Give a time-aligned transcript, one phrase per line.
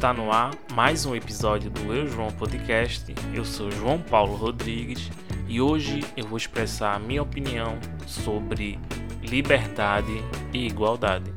[0.00, 3.14] Está no ar mais um episódio do Eu João Podcast.
[3.34, 5.10] Eu sou João Paulo Rodrigues
[5.46, 8.78] e hoje eu vou expressar a minha opinião sobre
[9.22, 10.24] liberdade
[10.54, 11.30] e igualdade.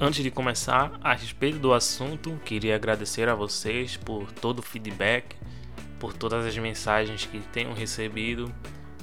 [0.00, 5.36] Antes de começar, a respeito do assunto, queria agradecer a vocês por todo o feedback,
[6.00, 8.52] por todas as mensagens que tenham recebido,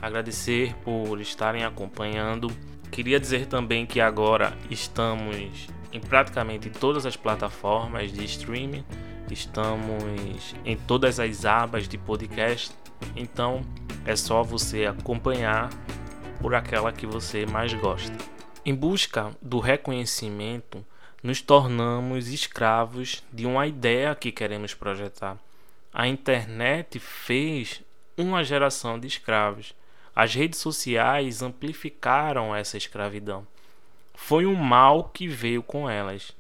[0.02, 2.52] agradecer por estarem acompanhando.
[2.92, 8.86] Queria dizer também que agora estamos em praticamente todas as plataformas de streaming,
[9.32, 12.72] estamos em todas as abas de podcast,
[13.16, 13.64] então
[14.06, 15.70] é só você acompanhar
[16.40, 18.16] por aquela que você mais gosta.
[18.64, 20.86] Em busca do reconhecimento,
[21.24, 25.36] nos tornamos escravos de uma ideia que queremos projetar.
[25.92, 27.82] A internet fez
[28.16, 29.74] uma geração de escravos.
[30.16, 33.48] As redes sociais amplificaram essa escravidão
[34.20, 36.36] foi um mal que veio com elas.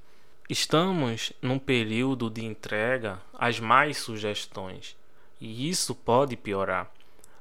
[0.49, 4.98] Estamos num período de entrega às mais sugestões
[5.40, 6.91] e isso pode piorar.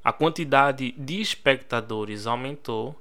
[0.05, 2.95] A quantidade de espectadores aumentou,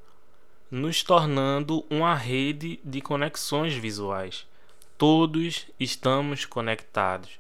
[0.72, 4.48] nos tornando uma rede de conexões visuais.
[4.98, 7.32] Todos estamos conectados.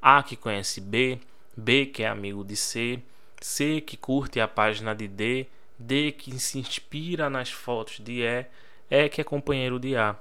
[0.00, 1.18] A que conhece B,
[1.56, 3.02] B que é amigo de C,
[3.42, 8.46] C que curte a página de D, D que se inspira nas fotos de E
[8.94, 10.14] é que é companheiro de A.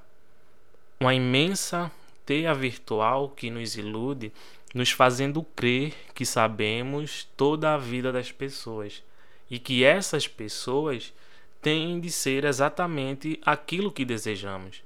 [1.00, 1.92] Uma imensa
[2.26, 4.34] teia virtual que nos ilude,
[4.74, 9.04] nos fazendo crer que sabemos toda a vida das pessoas
[9.48, 11.14] e que essas pessoas
[11.62, 14.82] têm de ser exatamente aquilo que desejamos,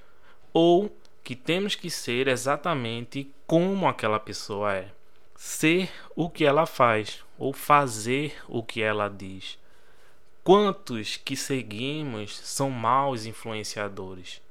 [0.51, 4.89] ou que temos que ser exatamente como aquela pessoa é.
[5.33, 9.57] Ser o que ela faz, ou fazer o que ela diz.
[10.47, 14.41] Quantos que seguimos são maus influenciadores?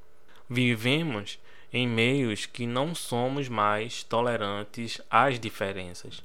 [0.46, 1.38] Vivemos
[1.72, 6.22] em meios que não somos mais tolerantes às diferenças.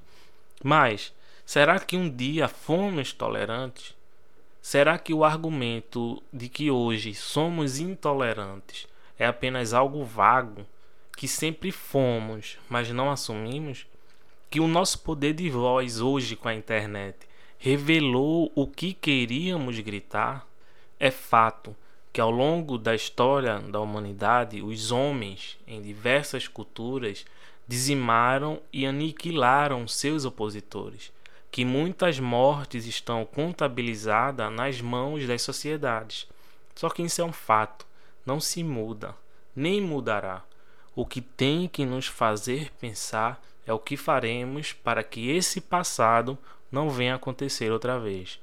[0.61, 1.13] Mas
[1.45, 3.95] será que um dia fomos tolerantes?
[4.61, 10.67] Será que o argumento de que hoje somos intolerantes é apenas algo vago
[11.15, 13.87] que sempre fomos, mas não assumimos?
[14.49, 17.30] Que o nosso poder de voz hoje com a internet
[17.63, 20.47] revelou o que queríamos gritar,
[20.99, 21.75] é fato
[22.11, 27.23] que ao longo da história da humanidade, os homens em diversas culturas
[27.67, 31.11] dizimaram e aniquilaram seus opositores,
[31.51, 36.27] que muitas mortes estão contabilizadas nas mãos das sociedades.
[36.73, 37.85] Só que isso é um fato,
[38.25, 39.15] não se muda,
[39.55, 40.41] nem mudará.
[40.95, 46.35] O que tem que nos fazer pensar é o que faremos para que esse passado
[46.71, 48.39] não venha acontecer outra vez.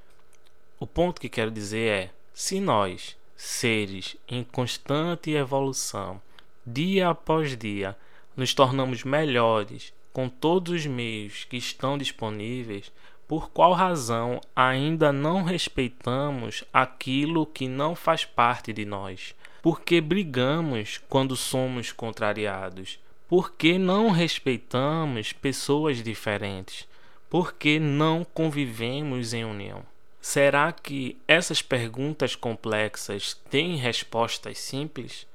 [0.79, 6.21] O ponto que quero dizer é: se nós, seres em constante evolução,
[6.67, 7.97] dia após dia,
[8.37, 12.93] nos tornamos melhores com todos os meios que estão disponíveis,
[13.29, 19.35] por qual razão ainda não respeitamos aquilo que não faz parte de nós?
[19.61, 22.99] Por que brigamos quando somos contrariados?
[23.29, 26.88] Por que não respeitamos pessoas diferentes?
[27.31, 29.85] Por que não convivemos em união?
[30.21, 35.27] Será que essas perguntas complexas têm respostas simples?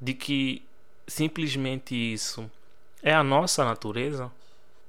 [0.00, 0.62] De que
[1.06, 2.50] simplesmente isso
[3.02, 4.32] é a nossa natureza?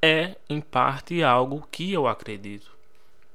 [0.01, 2.71] É, em parte, algo que eu acredito.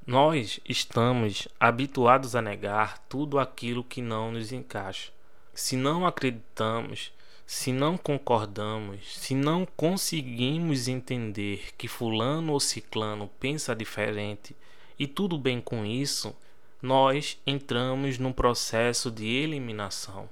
[0.05, 5.11] Nós estamos habituados a negar tudo aquilo que não nos encaixa.
[5.53, 7.11] Se não acreditamos
[7.45, 14.55] se não concordamos, se não conseguimos entender que Fulano ou Ciclano pensa diferente
[14.97, 16.35] e tudo bem com isso,
[16.81, 20.29] nós entramos num processo de eliminação.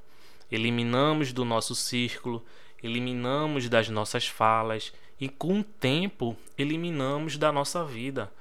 [0.51, 2.43] Eliminamos do nosso círculo,
[2.83, 8.31] eliminamos das nossas falas e, com o tempo, eliminamos da nossa vida.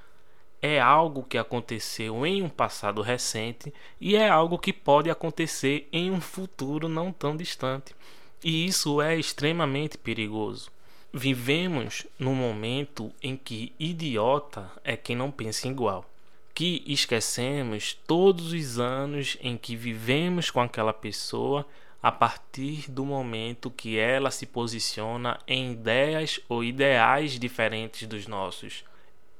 [0.61, 6.11] É algo que aconteceu em um passado recente e é algo que pode acontecer em
[6.11, 7.95] um futuro não tão distante.
[8.43, 10.71] E isso é extremamente perigoso.
[11.13, 16.05] Vivemos num momento em que idiota é quem não pensa igual.
[16.51, 21.67] Que esquecemos todos os anos em que vivemos com aquela pessoa
[22.01, 28.83] a partir do momento que ela se posiciona em ideias ou ideais diferentes dos nossos.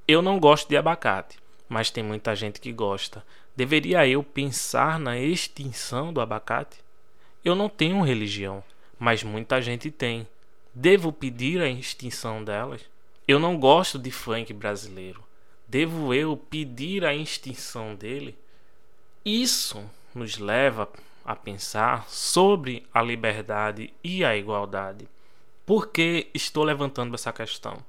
[0.07, 3.25] Eu não gosto de abacate, mas tem muita gente que gosta.
[3.55, 6.77] Deveria eu pensar na extinção do abacate?
[7.43, 8.63] Eu não tenho religião
[9.01, 10.27] mas muita gente tem.
[10.75, 12.81] Devo pedir a extinção delas?
[13.27, 15.23] Eu não gosto de funk brasileiro.
[15.67, 18.37] Devo eu pedir a extinção dele?
[19.25, 19.83] Isso
[20.13, 20.87] nos leva
[21.25, 25.07] a pensar sobre a liberdade e a igualdade.
[25.65, 27.83] Por que estou levantando essa questão?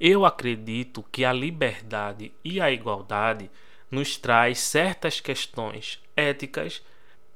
[0.00, 3.50] Eu acredito que a liberdade e a igualdade
[3.90, 6.82] nos traz certas questões éticas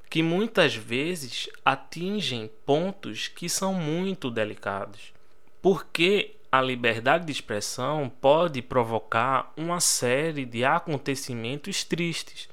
[0.08, 5.12] que muitas vezes atingem pontos que são muito delicados.
[5.60, 12.48] Porque a liberdade de expressão pode provocar uma série de acontecimentos tristes.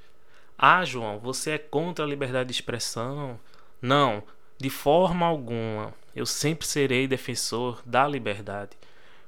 [0.57, 3.40] Ah, João, você é contra a liberdade de expressão?
[3.81, 4.22] Não,
[4.57, 5.94] de forma alguma.
[6.13, 8.72] Eu sempre serei defensor da liberdade,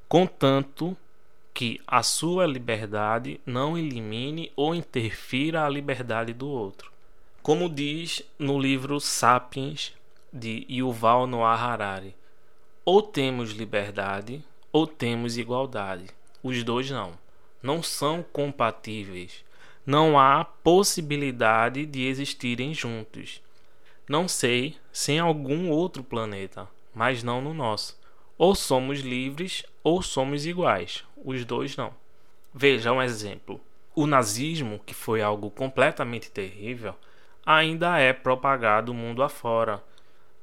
[0.07, 0.95] contanto
[1.53, 6.91] que a sua liberdade não elimine ou interfira a liberdade do outro.
[7.47, 9.93] Como diz no livro Sapiens
[10.33, 12.13] de Yuval Noah Harari,
[12.83, 16.07] ou temos liberdade ou temos igualdade.
[16.43, 17.17] Os dois não.
[17.63, 19.45] Não são compatíveis.
[19.85, 23.41] Não há possibilidade de existirem juntos.
[24.09, 27.97] Não sei se em algum outro planeta, mas não no nosso.
[28.37, 31.05] Ou somos livres ou somos iguais.
[31.23, 31.93] Os dois não.
[32.53, 33.61] Veja um exemplo.
[33.95, 36.93] O nazismo, que foi algo completamente terrível,
[37.47, 39.81] ainda é propagado mundo afora.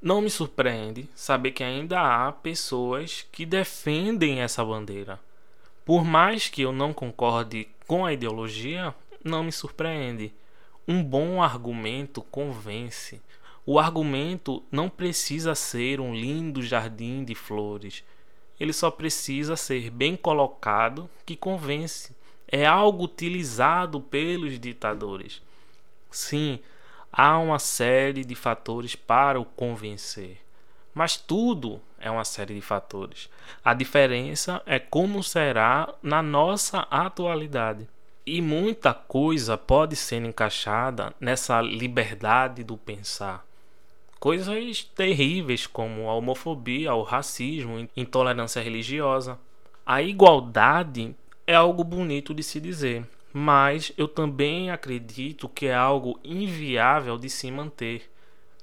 [0.01, 5.21] Não me surpreende saber que ainda há pessoas que defendem essa bandeira.
[5.85, 10.33] Por mais que eu não concorde com a ideologia, não me surpreende.
[10.89, 13.21] Um bom argumento convence.
[13.67, 18.03] O argumento não precisa ser um lindo jardim de flores.
[18.59, 22.17] Ele só precisa ser bem colocado que convence.
[22.49, 25.43] É algo utilizado pelos ditadores.
[26.11, 26.61] Sim,
[27.17, 30.39] há uma série de fatores para o convencer.
[30.93, 33.31] Mas tudo é uma série de fatores.
[33.65, 37.89] A diferença é como será na nossa atualidade.
[38.27, 43.47] E muita coisa pode ser encaixada nessa liberdade do pensar.
[44.19, 49.39] Coisas terríveis como a homofobia, o racismo, intolerância religiosa.
[49.85, 51.15] A igualdade
[51.47, 53.07] é algo bonito de se dizer,
[53.37, 58.09] mas eu também acredito que é algo inviável de se manter.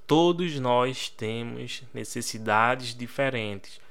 [0.07, 3.81] Todos nós temos necessidades diferentes.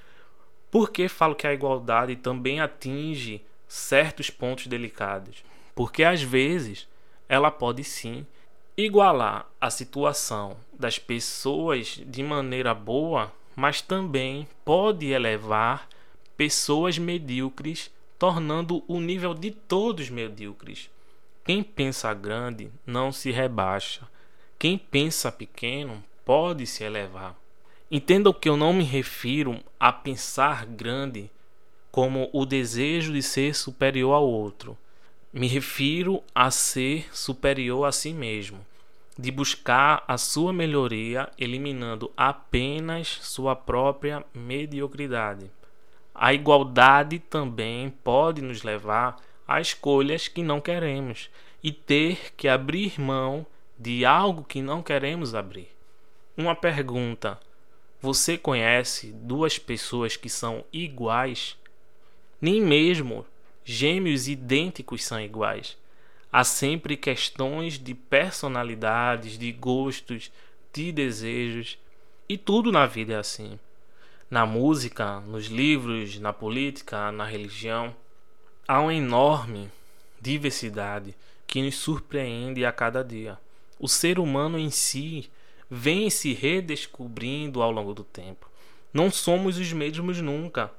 [0.71, 5.45] Por que falo que a igualdade também atinge certos pontos delicados?
[5.75, 6.89] Porque às vezes
[7.29, 8.27] ela pode sim
[8.75, 15.87] igualar a situação das pessoas de maneira boa, mas também pode elevar
[16.39, 20.91] pessoas medíocres tornando o nível de todos medíocres.
[21.43, 24.07] Quem pensa grande não se rebaixa.
[24.59, 27.35] Quem pensa pequeno pode se elevar.
[27.91, 31.31] Entendam que eu não me refiro a pensar grande
[31.91, 34.77] como o desejo de ser superior ao outro.
[35.33, 38.61] Me refiro a ser superior a si mesmo,
[39.19, 45.51] de buscar a sua melhoria eliminando apenas sua própria mediocridade.
[46.23, 49.17] A igualdade também pode nos levar
[49.49, 51.31] a escolhas que não queremos
[51.63, 53.47] e ter que abrir mão
[53.79, 55.71] de algo que não queremos abrir.
[56.37, 57.41] Uma pergunta:
[58.03, 61.57] você conhece duas pessoas que são iguais?
[62.39, 63.25] Nem mesmo
[63.65, 65.79] gêmeos idênticos são iguais.
[66.31, 70.31] Há sempre questões de personalidades, de gostos,
[70.71, 71.79] de desejos,
[72.29, 73.59] e tudo na vida é assim
[74.31, 77.95] na música, nos livros, na política, na religião.
[78.67, 79.69] Há uma enorme
[80.21, 83.37] diversidade que nos surpreende a cada dia.
[83.79, 85.29] O ser humano em si
[85.69, 88.49] vem se redescobrindo ao longo do tempo.
[88.93, 90.71] Não somos os mesmos nunca.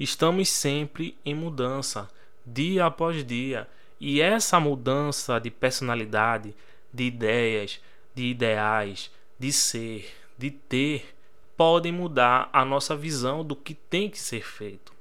[0.00, 2.08] Estamos sempre em mudança,
[2.46, 3.68] dia após dia.
[4.00, 6.54] E essa mudança de personalidade,
[6.92, 7.80] de ideias,
[8.14, 11.15] de ideais, de ser, de ter,
[11.56, 14.92] podem mudar a nossa visão do que tem que ser feito.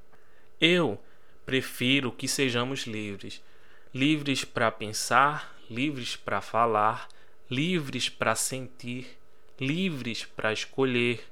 [0.60, 1.00] Eu
[1.46, 3.42] prefiro que sejamos livres
[3.96, 7.08] livres para pensar, livres para falar,
[7.50, 9.18] livres para sentir,
[9.58, 11.24] livres para escolher,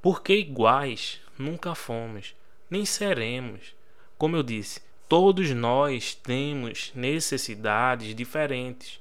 [0.00, 2.36] porque iguais nunca fomos,
[2.70, 3.74] nem seremos.
[4.16, 9.00] Como eu disse, todos nós temos necessidades diferentes.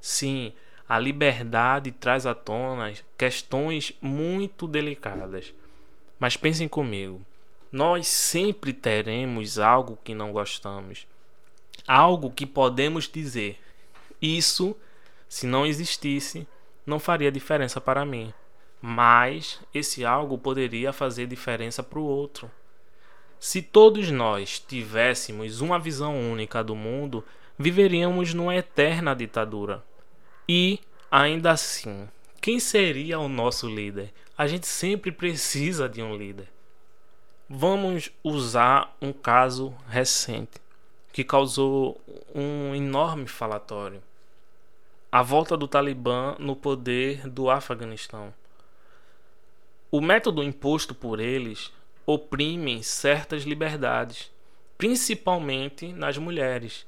[0.00, 0.54] Sim,
[0.88, 5.52] a liberdade traz à tona questões muito delicadas.
[6.18, 7.20] Mas pensem comigo,
[7.72, 11.06] nós sempre teremos algo que não gostamos,
[11.86, 13.58] algo que podemos dizer.
[14.20, 14.76] Isso,
[15.28, 16.46] se não existisse,
[16.86, 18.32] não faria diferença para mim,
[18.80, 22.50] mas esse algo poderia fazer diferença para o outro.
[23.40, 27.24] Se todos nós tivéssemos uma visão única do mundo,
[27.58, 29.82] viveríamos numa eterna ditadura.
[30.48, 32.08] E, ainda assim,
[32.40, 34.12] quem seria o nosso líder?
[34.36, 36.48] A gente sempre precisa de um líder.
[37.48, 40.60] Vamos usar um caso recente
[41.12, 41.98] que causou
[42.34, 44.02] um enorme falatório.
[45.10, 48.34] A volta do Talibã no poder do Afeganistão.
[49.90, 51.72] O método imposto por eles
[52.04, 54.30] oprime certas liberdades,
[54.76, 56.84] principalmente nas mulheres,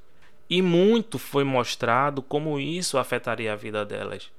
[0.49, 4.31] e muito foi mostrado como isso afetaria a vida delas.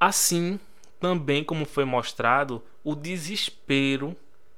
[0.00, 0.58] Assim,
[0.98, 4.16] também como foi mostrado o desespero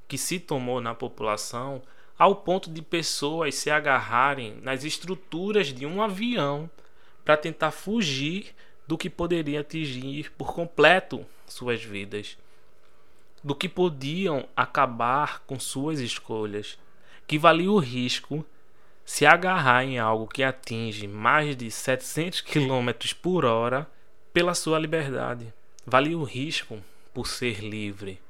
[0.08, 1.82] que se tomou na população
[2.18, 6.70] ao ponto de pessoas se agarrarem nas estruturas de um avião
[7.24, 8.54] para tentar fugir
[8.86, 12.38] do que poderia atingir por completo suas vidas,
[13.42, 16.78] do que podiam acabar com suas escolhas,
[17.26, 18.44] que valia o risco
[19.06, 22.90] se agarrar em algo que atinge mais de 700 km
[23.22, 23.88] por hora
[24.32, 25.54] pela sua liberdade.
[25.86, 26.82] Valia o risco
[27.14, 28.20] por ser livre.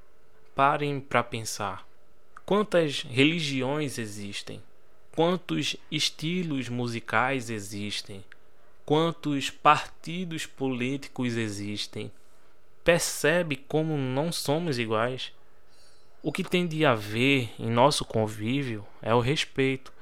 [0.55, 1.89] Parem para pensar.
[2.45, 4.63] Quantas religiões existem?
[5.15, 8.23] Quantos estilos musicais existem?
[8.85, 12.13] Quantos partidos políticos existem?
[12.85, 15.33] Percebe como não somos iguais?
[16.23, 19.96] O que tem de haver em nosso convívio é o respeito,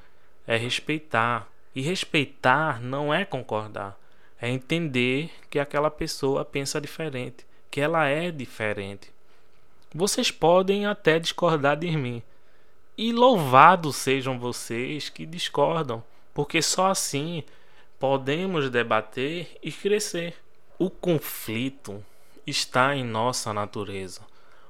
[0.47, 1.47] é respeitar.
[1.75, 3.99] E respeitar não é concordar,
[4.39, 9.11] é entender que aquela pessoa pensa diferente, que ela é diferente.
[9.93, 12.21] Vocês podem até discordar de mim.
[12.97, 16.01] E louvados sejam vocês que discordam,
[16.33, 17.43] porque só assim
[17.99, 20.35] podemos debater e crescer.
[20.79, 22.03] O conflito
[22.47, 24.21] está em nossa natureza.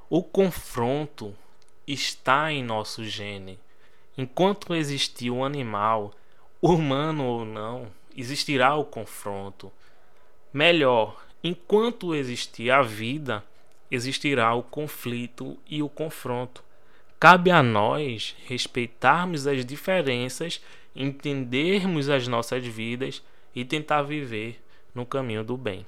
[0.10, 1.36] O confronto
[1.88, 3.60] está em nosso gene.
[4.18, 6.14] Enquanto existir um animal,
[6.62, 9.72] humano ou não, existirá o confronto.
[10.54, 13.44] Melhor, enquanto existir a vida,
[13.92, 16.64] existirá o conflito e o confronto.
[17.20, 20.62] Cabe a nós respeitarmos as diferenças,
[20.96, 23.22] entendermos as nossas vidas
[23.54, 24.62] e tentar viver
[24.94, 25.86] no caminho do bem.